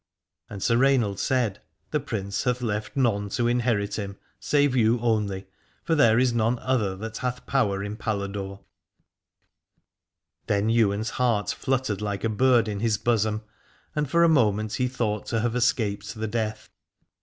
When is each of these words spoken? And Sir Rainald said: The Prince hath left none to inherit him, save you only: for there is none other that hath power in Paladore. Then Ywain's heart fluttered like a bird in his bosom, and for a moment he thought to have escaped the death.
And 0.49 0.63
Sir 0.63 0.77
Rainald 0.77 1.19
said: 1.19 1.61
The 1.91 1.99
Prince 1.99 2.45
hath 2.45 2.63
left 2.63 2.97
none 2.97 3.29
to 3.29 3.47
inherit 3.47 3.99
him, 3.99 4.17
save 4.39 4.75
you 4.75 4.99
only: 4.99 5.45
for 5.83 5.93
there 5.93 6.17
is 6.17 6.33
none 6.33 6.57
other 6.57 6.95
that 6.95 7.17
hath 7.17 7.45
power 7.45 7.83
in 7.83 7.97
Paladore. 7.97 8.61
Then 10.47 10.71
Ywain's 10.71 11.11
heart 11.21 11.51
fluttered 11.51 12.01
like 12.01 12.23
a 12.23 12.29
bird 12.29 12.67
in 12.67 12.79
his 12.79 12.97
bosom, 12.97 13.43
and 13.95 14.09
for 14.09 14.23
a 14.23 14.27
moment 14.27 14.73
he 14.73 14.87
thought 14.87 15.27
to 15.27 15.41
have 15.41 15.55
escaped 15.55 16.15
the 16.15 16.27
death. 16.27 16.71